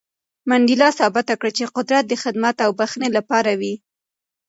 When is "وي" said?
3.59-3.73